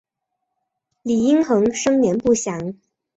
[1.03, 2.73] 李殷衡生年不详。